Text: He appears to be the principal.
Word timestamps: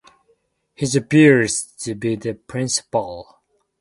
He 0.73 0.87
appears 0.97 1.61
to 1.81 1.93
be 1.93 2.15
the 2.15 2.33
principal. 2.33 3.37